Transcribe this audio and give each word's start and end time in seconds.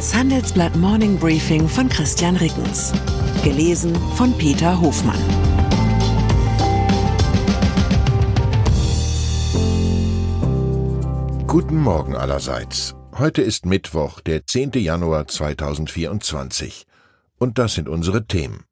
Das 0.00 0.14
Handelsblatt 0.14 0.74
Morning 0.76 1.18
Briefing 1.18 1.68
von 1.68 1.86
Christian 1.86 2.34
Rickens. 2.36 2.90
Gelesen 3.44 3.94
von 4.14 4.32
Peter 4.38 4.80
Hofmann. 4.80 5.20
Guten 11.46 11.76
Morgen 11.76 12.16
allerseits. 12.16 12.94
Heute 13.18 13.42
ist 13.42 13.66
Mittwoch, 13.66 14.22
der 14.22 14.46
10. 14.46 14.70
Januar 14.76 15.26
2024. 15.26 16.86
Und 17.38 17.58
das 17.58 17.74
sind 17.74 17.86
unsere 17.86 18.26
Themen. 18.26 18.64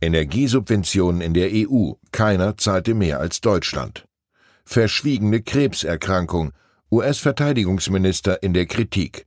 Energiesubventionen 0.00 1.20
in 1.20 1.34
der 1.34 1.50
EU. 1.52 1.92
Keiner 2.12 2.56
zahlte 2.56 2.94
mehr 2.94 3.20
als 3.20 3.42
Deutschland. 3.42 4.06
Verschwiegene 4.64 5.42
Krebserkrankung. 5.42 6.52
US-Verteidigungsminister 6.90 8.42
in 8.42 8.54
der 8.54 8.64
Kritik. 8.64 9.26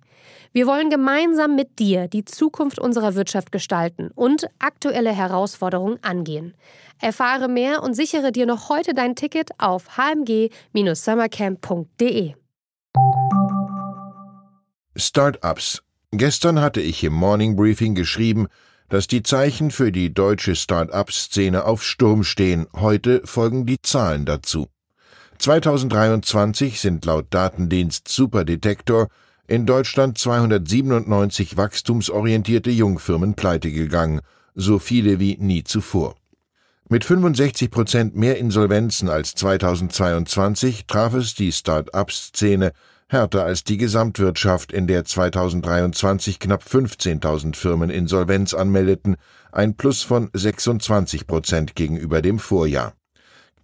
Wir 0.53 0.67
wollen 0.67 0.89
gemeinsam 0.89 1.55
mit 1.55 1.79
dir 1.79 2.09
die 2.09 2.25
Zukunft 2.25 2.77
unserer 2.77 3.15
Wirtschaft 3.15 3.53
gestalten 3.53 4.11
und 4.13 4.47
aktuelle 4.59 5.13
Herausforderungen 5.13 5.97
angehen. 6.01 6.55
Erfahre 6.99 7.47
mehr 7.47 7.81
und 7.83 7.93
sichere 7.93 8.33
dir 8.33 8.45
noch 8.45 8.67
heute 8.67 8.93
dein 8.93 9.15
Ticket 9.15 9.51
auf 9.59 9.97
hmg-summercamp.de. 9.97 12.33
Startups. 14.97 15.83
Gestern 16.11 16.59
hatte 16.59 16.81
ich 16.81 17.01
im 17.05 17.13
Morning 17.13 17.55
Briefing 17.55 17.95
geschrieben, 17.95 18.47
dass 18.89 19.07
die 19.07 19.23
Zeichen 19.23 19.71
für 19.71 19.93
die 19.93 20.13
deutsche 20.13 20.57
Start-up-Szene 20.57 21.63
auf 21.63 21.81
Sturm 21.81 22.25
stehen. 22.25 22.67
Heute 22.75 23.21
folgen 23.23 23.65
die 23.65 23.81
Zahlen 23.81 24.25
dazu. 24.25 24.67
2023 25.39 26.81
sind 26.81 27.05
laut 27.05 27.27
Datendienst 27.29 28.09
Superdetektor 28.09 29.07
in 29.51 29.65
Deutschland 29.65 30.17
297 30.17 31.57
wachstumsorientierte 31.57 32.71
Jungfirmen 32.71 33.33
pleitegegangen, 33.33 34.21
so 34.55 34.79
viele 34.79 35.19
wie 35.19 35.35
nie 35.41 35.65
zuvor. 35.65 36.15
Mit 36.87 37.03
65 37.03 37.69
Prozent 37.69 38.15
mehr 38.15 38.37
Insolvenzen 38.37 39.09
als 39.09 39.35
2022 39.35 40.85
traf 40.87 41.13
es 41.15 41.35
die 41.35 41.51
Start-up-Szene 41.51 42.71
härter 43.09 43.43
als 43.43 43.65
die 43.65 43.75
Gesamtwirtschaft, 43.75 44.71
in 44.71 44.87
der 44.87 45.03
2023 45.03 46.39
knapp 46.39 46.63
15.000 46.63 47.53
Firmen 47.57 47.89
Insolvenz 47.89 48.53
anmeldeten, 48.53 49.17
ein 49.51 49.75
Plus 49.75 50.01
von 50.01 50.29
26 50.31 51.27
Prozent 51.27 51.75
gegenüber 51.75 52.21
dem 52.21 52.39
Vorjahr. 52.39 52.93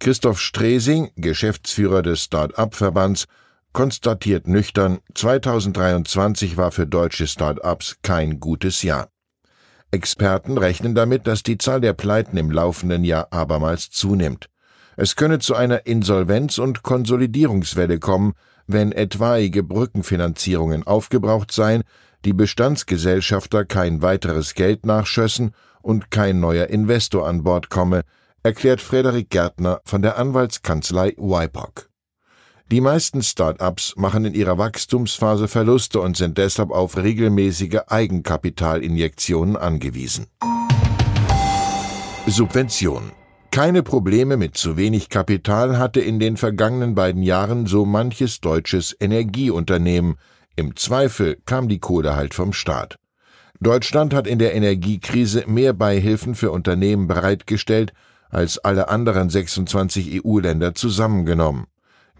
Christoph 0.00 0.38
Stresing, 0.38 1.12
Geschäftsführer 1.16 2.02
des 2.02 2.24
Start-up-Verbands, 2.24 3.26
konstatiert 3.78 4.48
nüchtern, 4.48 4.98
2023 5.14 6.56
war 6.56 6.72
für 6.72 6.84
deutsche 6.84 7.28
Start-ups 7.28 7.98
kein 8.02 8.40
gutes 8.40 8.82
Jahr. 8.82 9.08
Experten 9.92 10.58
rechnen 10.58 10.96
damit, 10.96 11.28
dass 11.28 11.44
die 11.44 11.58
Zahl 11.58 11.80
der 11.80 11.92
Pleiten 11.92 12.36
im 12.38 12.50
laufenden 12.50 13.04
Jahr 13.04 13.28
abermals 13.30 13.90
zunimmt. 13.90 14.48
Es 14.96 15.14
könne 15.14 15.38
zu 15.38 15.54
einer 15.54 15.86
Insolvenz- 15.86 16.58
und 16.58 16.82
Konsolidierungswelle 16.82 18.00
kommen, 18.00 18.32
wenn 18.66 18.90
etwaige 18.90 19.62
Brückenfinanzierungen 19.62 20.84
aufgebraucht 20.84 21.52
seien, 21.52 21.84
die 22.24 22.32
Bestandsgesellschafter 22.32 23.64
kein 23.64 24.02
weiteres 24.02 24.54
Geld 24.54 24.86
nachschössen 24.86 25.52
und 25.82 26.10
kein 26.10 26.40
neuer 26.40 26.66
Investor 26.66 27.28
an 27.28 27.44
Bord 27.44 27.70
komme, 27.70 28.02
erklärt 28.42 28.80
Frederik 28.80 29.30
Gärtner 29.30 29.80
von 29.84 30.02
der 30.02 30.18
Anwaltskanzlei 30.18 31.14
WIPOC. 31.16 31.87
Die 32.70 32.82
meisten 32.82 33.22
Start-ups 33.22 33.94
machen 33.96 34.26
in 34.26 34.34
ihrer 34.34 34.58
Wachstumsphase 34.58 35.48
Verluste 35.48 36.00
und 36.00 36.16
sind 36.18 36.36
deshalb 36.36 36.70
auf 36.70 36.98
regelmäßige 36.98 37.80
Eigenkapitalinjektionen 37.86 39.56
angewiesen. 39.56 40.26
Subvention 42.26 43.12
keine 43.50 43.82
Probleme 43.82 44.36
mit 44.36 44.56
zu 44.56 44.76
wenig 44.76 45.08
Kapital 45.08 45.78
hatte 45.78 46.00
in 46.00 46.20
den 46.20 46.36
vergangenen 46.36 46.94
beiden 46.94 47.22
Jahren 47.22 47.66
so 47.66 47.86
manches 47.86 48.40
deutsches 48.40 48.94
Energieunternehmen. 49.00 50.16
Im 50.54 50.76
Zweifel 50.76 51.38
kam 51.46 51.68
die 51.68 51.78
Kohle 51.78 52.14
halt 52.14 52.34
vom 52.34 52.52
Staat. 52.52 52.98
Deutschland 53.60 54.12
hat 54.12 54.26
in 54.26 54.38
der 54.38 54.54
Energiekrise 54.54 55.44
mehr 55.46 55.72
Beihilfen 55.72 56.34
für 56.34 56.50
Unternehmen 56.50 57.08
bereitgestellt 57.08 57.94
als 58.28 58.58
alle 58.58 58.90
anderen 58.90 59.30
26 59.30 60.22
EU-Länder 60.22 60.74
zusammengenommen. 60.74 61.66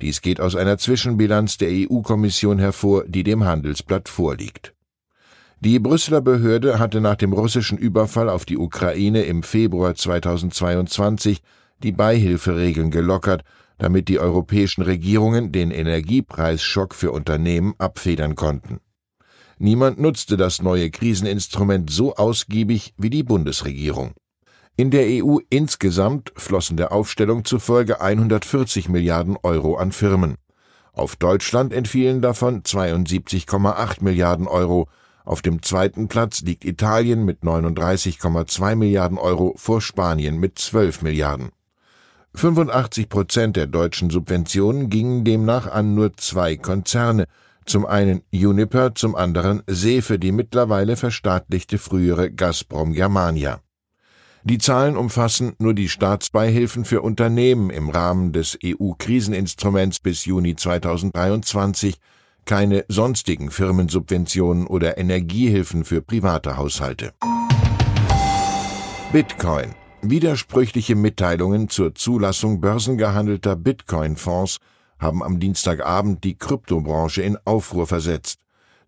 Dies 0.00 0.20
geht 0.20 0.40
aus 0.40 0.54
einer 0.54 0.78
Zwischenbilanz 0.78 1.58
der 1.58 1.70
EU-Kommission 1.70 2.58
hervor, 2.58 3.04
die 3.06 3.24
dem 3.24 3.44
Handelsblatt 3.44 4.08
vorliegt. 4.08 4.74
Die 5.60 5.80
Brüsseler 5.80 6.20
Behörde 6.20 6.78
hatte 6.78 7.00
nach 7.00 7.16
dem 7.16 7.32
russischen 7.32 7.78
Überfall 7.78 8.28
auf 8.28 8.44
die 8.44 8.56
Ukraine 8.56 9.22
im 9.22 9.42
Februar 9.42 9.96
2022 9.96 11.40
die 11.82 11.90
Beihilferegeln 11.90 12.92
gelockert, 12.92 13.42
damit 13.78 14.08
die 14.08 14.20
europäischen 14.20 14.82
Regierungen 14.82 15.50
den 15.50 15.72
Energiepreisschock 15.72 16.94
für 16.94 17.10
Unternehmen 17.10 17.74
abfedern 17.78 18.36
konnten. 18.36 18.80
Niemand 19.58 19.98
nutzte 19.98 20.36
das 20.36 20.62
neue 20.62 20.90
Kriseninstrument 20.90 21.90
so 21.90 22.14
ausgiebig 22.14 22.94
wie 22.96 23.10
die 23.10 23.24
Bundesregierung. 23.24 24.12
In 24.80 24.92
der 24.92 25.06
EU 25.08 25.38
insgesamt 25.50 26.32
flossen 26.36 26.76
der 26.76 26.92
Aufstellung 26.92 27.44
zufolge 27.44 28.00
140 28.00 28.88
Milliarden 28.88 29.36
Euro 29.42 29.74
an 29.76 29.90
Firmen. 29.90 30.36
Auf 30.92 31.16
Deutschland 31.16 31.72
entfielen 31.72 32.22
davon 32.22 32.62
72,8 32.62 34.04
Milliarden 34.04 34.46
Euro, 34.46 34.88
auf 35.24 35.42
dem 35.42 35.64
zweiten 35.64 36.06
Platz 36.06 36.42
liegt 36.42 36.64
Italien 36.64 37.24
mit 37.24 37.42
39,2 37.42 38.76
Milliarden 38.76 39.18
Euro 39.18 39.54
vor 39.56 39.80
Spanien 39.80 40.38
mit 40.38 40.60
12 40.60 41.02
Milliarden. 41.02 41.50
85 42.36 43.08
Prozent 43.08 43.56
der 43.56 43.66
deutschen 43.66 44.10
Subventionen 44.10 44.90
gingen 44.90 45.24
demnach 45.24 45.66
an 45.66 45.96
nur 45.96 46.16
zwei 46.16 46.56
Konzerne, 46.56 47.26
zum 47.66 47.84
einen 47.84 48.22
Uniper, 48.32 48.94
zum 48.94 49.16
anderen 49.16 49.64
Sefe, 49.66 50.20
die 50.20 50.30
mittlerweile 50.30 50.94
verstaatlichte 50.94 51.78
frühere 51.78 52.30
Gazprom 52.30 52.92
Germania. 52.92 53.60
Die 54.44 54.58
Zahlen 54.58 54.96
umfassen 54.96 55.54
nur 55.58 55.74
die 55.74 55.88
Staatsbeihilfen 55.88 56.84
für 56.84 57.02
Unternehmen 57.02 57.70
im 57.70 57.90
Rahmen 57.90 58.32
des 58.32 58.58
EU-Kriseninstruments 58.64 60.00
bis 60.00 60.24
Juni 60.24 60.56
2023, 60.56 61.96
keine 62.44 62.84
sonstigen 62.88 63.50
Firmensubventionen 63.50 64.66
oder 64.66 64.96
Energiehilfen 64.96 65.84
für 65.84 66.00
private 66.00 66.56
Haushalte. 66.56 67.12
Bitcoin. 69.12 69.74
Widersprüchliche 70.00 70.94
Mitteilungen 70.94 71.68
zur 71.68 71.94
Zulassung 71.94 72.60
börsengehandelter 72.60 73.56
Bitcoin-Fonds 73.56 74.58
haben 74.98 75.22
am 75.22 75.40
Dienstagabend 75.40 76.24
die 76.24 76.36
Kryptobranche 76.36 77.22
in 77.22 77.36
Aufruhr 77.44 77.86
versetzt. 77.86 78.37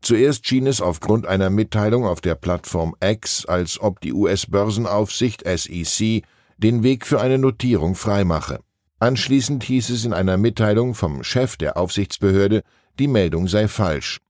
Zuerst 0.03 0.47
schien 0.47 0.67
es 0.67 0.81
aufgrund 0.81 1.27
einer 1.27 1.51
Mitteilung 1.51 2.07
auf 2.07 2.21
der 2.21 2.35
Plattform 2.35 2.95
X, 3.03 3.45
als 3.45 3.81
ob 3.81 4.01
die 4.01 4.13
US-Börsenaufsicht 4.13 5.45
SEC 5.47 6.23
den 6.57 6.83
Weg 6.83 7.07
für 7.07 7.21
eine 7.21 7.39
Notierung 7.39 7.95
freimache. 7.95 8.61
Anschließend 8.99 9.65
hieß 9.65 9.91
es 9.91 10.05
in 10.05 10.13
einer 10.13 10.37
Mitteilung 10.37 10.95
vom 10.95 11.23
Chef 11.23 11.57
der 11.57 11.77
Aufsichtsbehörde, 11.77 12.63
die 12.99 13.09
Meldung 13.09 13.49
sei 13.49 13.67
falsch. 13.69 14.21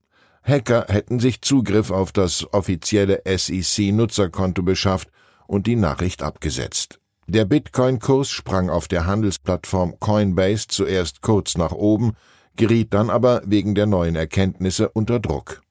Hacker 0.43 0.85
hätten 0.87 1.19
sich 1.19 1.41
Zugriff 1.41 1.91
auf 1.91 2.11
das 2.11 2.51
offizielle 2.53 3.21
SEC-Nutzerkonto 3.25 4.63
beschafft 4.63 5.09
und 5.45 5.67
die 5.67 5.75
Nachricht 5.75 6.23
abgesetzt. 6.23 6.99
Der 7.27 7.45
Bitcoin-Kurs 7.45 8.29
sprang 8.29 8.69
auf 8.69 8.87
der 8.87 9.05
Handelsplattform 9.05 9.99
Coinbase 9.99 10.67
zuerst 10.67 11.21
kurz 11.21 11.57
nach 11.57 11.71
oben, 11.71 12.13
geriet 12.55 12.93
dann 12.93 13.09
aber 13.09 13.41
wegen 13.45 13.75
der 13.75 13.85
neuen 13.85 14.15
Erkenntnisse 14.15 14.89
unter 14.89 15.19
Druck. 15.19 15.61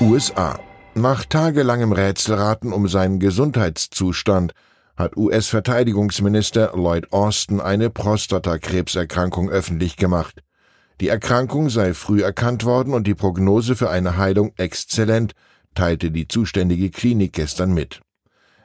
USA. 0.00 0.58
Nach 0.94 1.24
tagelangem 1.24 1.92
Rätselraten 1.92 2.72
um 2.72 2.88
seinen 2.88 3.18
Gesundheitszustand 3.18 4.52
hat 4.96 5.16
US-Verteidigungsminister 5.16 6.72
Lloyd 6.74 7.12
Austin 7.12 7.60
eine 7.60 7.90
Prostatakrebserkrankung 7.90 9.50
öffentlich 9.50 9.96
gemacht. 9.96 10.42
Die 11.00 11.08
Erkrankung 11.08 11.68
sei 11.68 11.94
früh 11.94 12.22
erkannt 12.22 12.64
worden 12.64 12.94
und 12.94 13.06
die 13.06 13.14
Prognose 13.14 13.74
für 13.74 13.90
eine 13.90 14.16
Heilung 14.16 14.52
exzellent, 14.56 15.32
teilte 15.74 16.12
die 16.12 16.28
zuständige 16.28 16.90
Klinik 16.90 17.32
gestern 17.32 17.74
mit. 17.74 18.00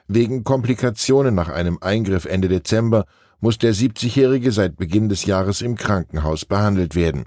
Wegen 0.06 0.44
Komplikationen 0.44 1.34
nach 1.34 1.48
einem 1.48 1.78
Eingriff 1.80 2.24
Ende 2.24 2.48
Dezember 2.48 3.06
muss 3.40 3.58
der 3.58 3.74
70-Jährige 3.74 4.52
seit 4.52 4.76
Beginn 4.76 5.08
des 5.08 5.24
Jahres 5.24 5.62
im 5.62 5.76
Krankenhaus 5.76 6.44
behandelt 6.44 6.94
werden. 6.94 7.24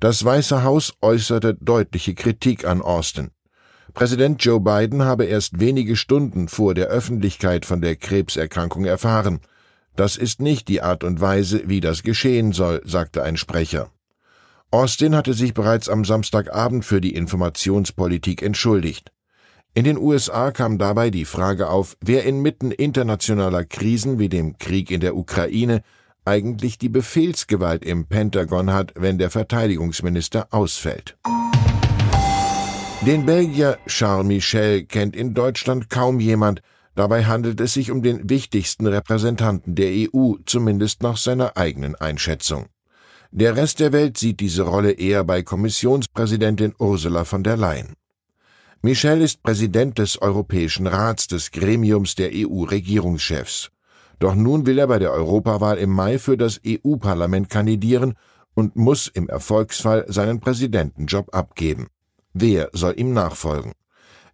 Das 0.00 0.24
Weiße 0.24 0.62
Haus 0.62 0.92
äußerte 1.00 1.54
deutliche 1.54 2.14
Kritik 2.14 2.66
an 2.66 2.82
Austin. 2.82 3.30
Präsident 3.94 4.44
Joe 4.44 4.60
Biden 4.60 5.04
habe 5.04 5.24
erst 5.24 5.58
wenige 5.58 5.96
Stunden 5.96 6.48
vor 6.48 6.74
der 6.74 6.88
Öffentlichkeit 6.88 7.64
von 7.64 7.80
der 7.80 7.96
Krebserkrankung 7.96 8.84
erfahren. 8.84 9.40
Das 9.94 10.16
ist 10.16 10.42
nicht 10.42 10.68
die 10.68 10.82
Art 10.82 11.02
und 11.02 11.20
Weise, 11.22 11.62
wie 11.66 11.80
das 11.80 12.02
geschehen 12.02 12.52
soll, 12.52 12.82
sagte 12.84 13.22
ein 13.22 13.38
Sprecher. 13.38 13.90
Austin 14.70 15.14
hatte 15.14 15.32
sich 15.32 15.54
bereits 15.54 15.88
am 15.88 16.04
Samstagabend 16.04 16.84
für 16.84 17.00
die 17.00 17.14
Informationspolitik 17.14 18.42
entschuldigt. 18.42 19.12
In 19.76 19.84
den 19.84 19.98
USA 19.98 20.52
kam 20.52 20.78
dabei 20.78 21.10
die 21.10 21.26
Frage 21.26 21.68
auf, 21.68 21.98
wer 22.00 22.24
inmitten 22.24 22.70
internationaler 22.70 23.62
Krisen 23.62 24.18
wie 24.18 24.30
dem 24.30 24.56
Krieg 24.56 24.90
in 24.90 25.00
der 25.02 25.14
Ukraine 25.14 25.82
eigentlich 26.24 26.78
die 26.78 26.88
Befehlsgewalt 26.88 27.84
im 27.84 28.06
Pentagon 28.06 28.72
hat, 28.72 28.94
wenn 28.96 29.18
der 29.18 29.28
Verteidigungsminister 29.28 30.48
ausfällt. 30.50 31.18
Den 33.02 33.26
Belgier 33.26 33.76
Charles 33.86 34.26
Michel 34.26 34.84
kennt 34.84 35.14
in 35.14 35.34
Deutschland 35.34 35.90
kaum 35.90 36.20
jemand, 36.20 36.62
dabei 36.94 37.26
handelt 37.26 37.60
es 37.60 37.74
sich 37.74 37.90
um 37.90 38.00
den 38.00 38.30
wichtigsten 38.30 38.86
Repräsentanten 38.86 39.74
der 39.74 39.90
EU, 39.90 40.36
zumindest 40.46 41.02
nach 41.02 41.18
seiner 41.18 41.58
eigenen 41.58 41.96
Einschätzung. 41.96 42.64
Der 43.30 43.56
Rest 43.56 43.80
der 43.80 43.92
Welt 43.92 44.16
sieht 44.16 44.40
diese 44.40 44.62
Rolle 44.62 44.92
eher 44.92 45.22
bei 45.22 45.42
Kommissionspräsidentin 45.42 46.72
Ursula 46.78 47.24
von 47.24 47.42
der 47.42 47.58
Leyen. 47.58 47.92
Michel 48.86 49.20
ist 49.20 49.42
Präsident 49.42 49.98
des 49.98 50.22
Europäischen 50.22 50.86
Rats, 50.86 51.26
des 51.26 51.50
Gremiums 51.50 52.14
der 52.14 52.30
EU-Regierungschefs. 52.32 53.72
Doch 54.20 54.36
nun 54.36 54.64
will 54.64 54.78
er 54.78 54.86
bei 54.86 55.00
der 55.00 55.10
Europawahl 55.10 55.78
im 55.78 55.90
Mai 55.90 56.20
für 56.20 56.36
das 56.36 56.60
EU-Parlament 56.64 57.50
kandidieren 57.50 58.14
und 58.54 58.76
muss 58.76 59.08
im 59.08 59.28
Erfolgsfall 59.28 60.04
seinen 60.06 60.38
Präsidentenjob 60.38 61.34
abgeben. 61.34 61.88
Wer 62.32 62.70
soll 62.74 62.94
ihm 62.96 63.12
nachfolgen? 63.12 63.72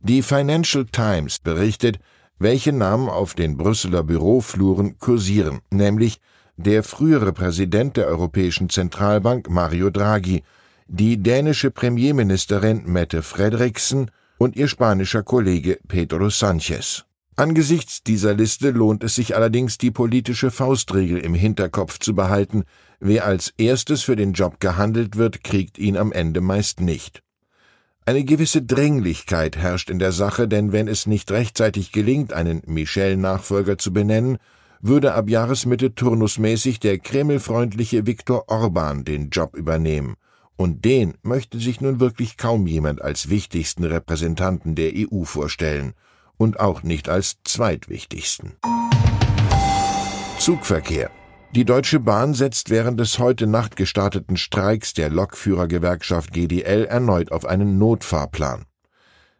Die 0.00 0.20
Financial 0.20 0.84
Times 0.84 1.38
berichtet, 1.38 1.98
welche 2.38 2.74
Namen 2.74 3.08
auf 3.08 3.32
den 3.32 3.56
Brüsseler 3.56 4.02
Bürofluren 4.02 4.98
kursieren, 4.98 5.60
nämlich 5.70 6.18
der 6.58 6.82
frühere 6.82 7.32
Präsident 7.32 7.96
der 7.96 8.06
Europäischen 8.06 8.68
Zentralbank 8.68 9.48
Mario 9.48 9.88
Draghi, 9.88 10.42
die 10.88 11.16
dänische 11.16 11.70
Premierministerin 11.70 12.82
Mette 12.84 13.22
Frederiksen 13.22 14.10
und 14.42 14.56
ihr 14.56 14.66
spanischer 14.66 15.22
Kollege 15.22 15.78
Pedro 15.86 16.28
Sanchez. 16.28 17.04
Angesichts 17.36 18.02
dieser 18.02 18.34
Liste 18.34 18.70
lohnt 18.70 19.04
es 19.04 19.14
sich 19.14 19.36
allerdings, 19.36 19.78
die 19.78 19.92
politische 19.92 20.50
Faustregel 20.50 21.18
im 21.18 21.34
Hinterkopf 21.34 22.00
zu 22.00 22.14
behalten, 22.14 22.64
wer 22.98 23.24
als 23.24 23.54
erstes 23.56 24.02
für 24.02 24.16
den 24.16 24.32
Job 24.32 24.58
gehandelt 24.58 25.16
wird, 25.16 25.44
kriegt 25.44 25.78
ihn 25.78 25.96
am 25.96 26.10
Ende 26.10 26.40
meist 26.40 26.80
nicht. 26.80 27.22
Eine 28.04 28.24
gewisse 28.24 28.62
Dringlichkeit 28.62 29.56
herrscht 29.56 29.88
in 29.90 30.00
der 30.00 30.10
Sache, 30.10 30.48
denn 30.48 30.72
wenn 30.72 30.88
es 30.88 31.06
nicht 31.06 31.30
rechtzeitig 31.30 31.92
gelingt, 31.92 32.32
einen 32.32 32.62
Michel-Nachfolger 32.66 33.78
zu 33.78 33.92
benennen, 33.92 34.38
würde 34.80 35.14
ab 35.14 35.30
Jahresmitte 35.30 35.94
turnusmäßig 35.94 36.80
der 36.80 36.98
kremlfreundliche 36.98 38.08
Viktor 38.08 38.48
Orban 38.48 39.04
den 39.04 39.30
Job 39.30 39.54
übernehmen, 39.54 40.16
und 40.62 40.84
den 40.84 41.14
möchte 41.22 41.58
sich 41.58 41.80
nun 41.80 41.98
wirklich 41.98 42.36
kaum 42.36 42.68
jemand 42.68 43.02
als 43.02 43.28
wichtigsten 43.28 43.82
Repräsentanten 43.82 44.76
der 44.76 44.92
EU 44.94 45.24
vorstellen, 45.24 45.94
und 46.36 46.60
auch 46.60 46.84
nicht 46.84 47.08
als 47.08 47.36
zweitwichtigsten. 47.44 48.52
Zugverkehr. 50.38 51.10
Die 51.54 51.64
Deutsche 51.64 52.00
Bahn 52.00 52.32
setzt 52.32 52.70
während 52.70 52.98
des 52.98 53.18
heute 53.18 53.46
Nacht 53.46 53.76
gestarteten 53.76 54.36
Streiks 54.36 54.94
der 54.94 55.10
Lokführergewerkschaft 55.10 56.32
GDL 56.32 56.84
erneut 56.84 57.32
auf 57.32 57.44
einen 57.44 57.78
Notfahrplan. 57.78 58.64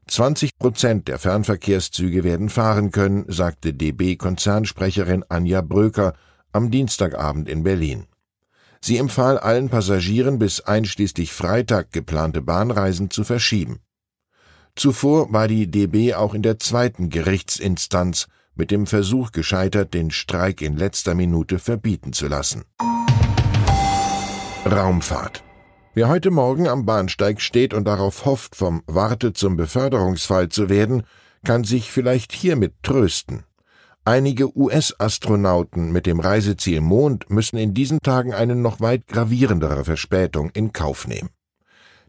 20 0.08 0.58
Prozent 0.58 1.08
der 1.08 1.18
Fernverkehrszüge 1.18 2.24
werden 2.24 2.48
fahren 2.48 2.90
können, 2.90 3.24
sagte 3.28 3.72
DB-Konzernsprecherin 3.72 5.24
Anja 5.28 5.60
Bröker 5.60 6.14
am 6.52 6.70
Dienstagabend 6.70 7.48
in 7.48 7.62
Berlin. 7.62 8.06
Sie 8.84 8.98
empfahl 8.98 9.38
allen 9.38 9.68
Passagieren 9.68 10.38
bis 10.40 10.60
einschließlich 10.60 11.32
Freitag 11.32 11.92
geplante 11.92 12.42
Bahnreisen 12.42 13.10
zu 13.10 13.22
verschieben. 13.22 13.78
Zuvor 14.74 15.32
war 15.32 15.46
die 15.46 15.70
DB 15.70 16.14
auch 16.14 16.34
in 16.34 16.42
der 16.42 16.58
zweiten 16.58 17.08
Gerichtsinstanz 17.08 18.26
mit 18.54 18.70
dem 18.70 18.86
Versuch 18.86 19.30
gescheitert, 19.30 19.94
den 19.94 20.10
Streik 20.10 20.60
in 20.62 20.76
letzter 20.76 21.14
Minute 21.14 21.58
verbieten 21.58 22.12
zu 22.12 22.26
lassen. 22.26 22.64
Raumfahrt 24.66 25.44
Wer 25.94 26.08
heute 26.08 26.30
Morgen 26.30 26.68
am 26.68 26.86
Bahnsteig 26.86 27.40
steht 27.42 27.74
und 27.74 27.84
darauf 27.84 28.24
hofft, 28.24 28.56
vom 28.56 28.82
Warte 28.86 29.34
zum 29.34 29.56
Beförderungsfall 29.56 30.48
zu 30.48 30.70
werden, 30.70 31.02
kann 31.44 31.64
sich 31.64 31.90
vielleicht 31.92 32.32
hiermit 32.32 32.74
trösten. 32.82 33.44
Einige 34.04 34.56
US-Astronauten 34.58 35.92
mit 35.92 36.06
dem 36.06 36.18
Reiseziel 36.18 36.80
Mond 36.80 37.30
müssen 37.30 37.56
in 37.56 37.72
diesen 37.72 38.00
Tagen 38.00 38.34
eine 38.34 38.56
noch 38.56 38.80
weit 38.80 39.06
gravierendere 39.06 39.84
Verspätung 39.84 40.50
in 40.50 40.72
Kauf 40.72 41.06
nehmen. 41.06 41.30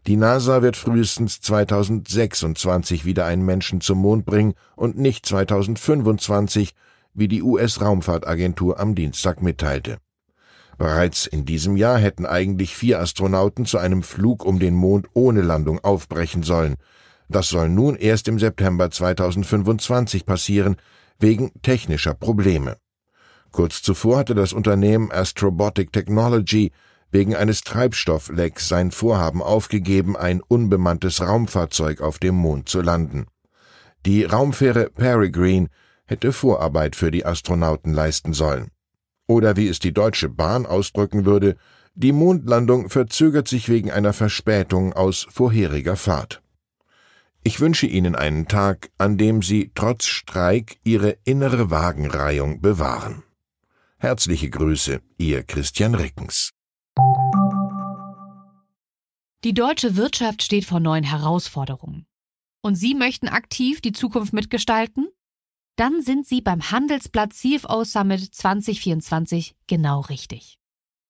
Die 0.08 0.16
NASA 0.16 0.60
wird 0.60 0.76
frühestens 0.76 1.40
2026 1.40 3.04
wieder 3.04 3.26
einen 3.26 3.44
Menschen 3.44 3.80
zum 3.80 3.98
Mond 3.98 4.26
bringen 4.26 4.54
und 4.74 4.98
nicht 4.98 5.24
2025, 5.24 6.74
wie 7.14 7.28
die 7.28 7.42
US-Raumfahrtagentur 7.42 8.80
am 8.80 8.96
Dienstag 8.96 9.40
mitteilte. 9.40 9.98
Bereits 10.76 11.26
in 11.26 11.44
diesem 11.44 11.76
Jahr 11.76 11.98
hätten 11.98 12.26
eigentlich 12.26 12.74
vier 12.74 12.98
Astronauten 12.98 13.66
zu 13.66 13.78
einem 13.78 14.02
Flug 14.02 14.44
um 14.44 14.58
den 14.58 14.74
Mond 14.74 15.06
ohne 15.14 15.42
Landung 15.42 15.78
aufbrechen 15.84 16.42
sollen. 16.42 16.74
Das 17.28 17.48
soll 17.48 17.68
nun 17.68 17.94
erst 17.94 18.26
im 18.26 18.40
September 18.40 18.90
2025 18.90 20.26
passieren, 20.26 20.74
wegen 21.18 21.52
technischer 21.62 22.14
Probleme. 22.14 22.76
Kurz 23.50 23.82
zuvor 23.82 24.18
hatte 24.18 24.34
das 24.34 24.52
Unternehmen 24.52 25.12
Astrobotic 25.12 25.92
Technology 25.92 26.72
wegen 27.10 27.36
eines 27.36 27.60
Treibstofflecks 27.60 28.68
sein 28.68 28.90
Vorhaben 28.90 29.40
aufgegeben, 29.40 30.16
ein 30.16 30.40
unbemanntes 30.40 31.20
Raumfahrzeug 31.20 32.00
auf 32.00 32.18
dem 32.18 32.34
Mond 32.34 32.68
zu 32.68 32.80
landen. 32.80 33.26
Die 34.04 34.24
Raumfähre 34.24 34.90
Peregrine 34.90 35.68
hätte 36.06 36.32
Vorarbeit 36.32 36.96
für 36.96 37.10
die 37.10 37.24
Astronauten 37.24 37.94
leisten 37.94 38.32
sollen. 38.32 38.70
Oder 39.26 39.56
wie 39.56 39.68
es 39.68 39.78
die 39.78 39.92
Deutsche 39.92 40.28
Bahn 40.28 40.66
ausdrücken 40.66 41.24
würde, 41.24 41.56
die 41.94 42.12
Mondlandung 42.12 42.90
verzögert 42.90 43.46
sich 43.46 43.68
wegen 43.68 43.90
einer 43.90 44.12
Verspätung 44.12 44.92
aus 44.92 45.26
vorheriger 45.30 45.96
Fahrt. 45.96 46.42
Ich 47.44 47.60
wünsche 47.60 47.86
Ihnen 47.86 48.14
einen 48.16 48.48
Tag, 48.48 48.90
an 48.98 49.18
dem 49.18 49.42
Sie 49.42 49.70
trotz 49.74 50.06
Streik 50.06 50.78
Ihre 50.82 51.18
innere 51.24 51.70
Wagenreihung 51.70 52.60
bewahren. 52.60 53.22
Herzliche 53.98 54.50
Grüße, 54.50 55.00
Ihr 55.18 55.44
Christian 55.44 55.94
Rickens. 55.94 56.50
Die 59.44 59.54
deutsche 59.54 59.96
Wirtschaft 59.96 60.42
steht 60.42 60.64
vor 60.64 60.80
neuen 60.80 61.04
Herausforderungen. 61.04 62.06
Und 62.62 62.76
Sie 62.76 62.94
möchten 62.94 63.28
aktiv 63.28 63.82
die 63.82 63.92
Zukunft 63.92 64.32
mitgestalten? 64.32 65.08
dann 65.76 66.02
sind 66.02 66.26
Sie 66.26 66.40
beim 66.40 66.70
Handelsblatt 66.70 67.32
CFO 67.32 67.84
Summit 67.84 68.34
2024 68.34 69.56
genau 69.66 70.00
richtig. 70.00 70.58